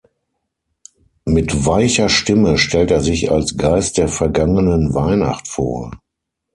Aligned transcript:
Mit 1.25 1.67
weicher 1.67 2.09
Stimme 2.09 2.57
stellt 2.57 2.89
er 2.89 3.01
sich 3.01 3.29
als 3.31 3.55
„Geist 3.55 3.99
der 3.99 4.07
vergangenen 4.07 4.95
Weihnacht“ 4.95 5.47
vor. 5.47 5.91